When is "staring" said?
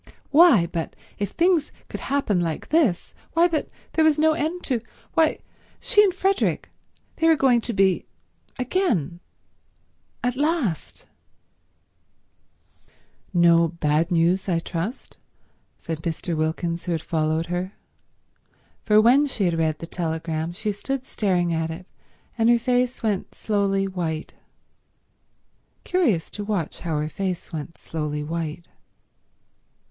21.05-21.53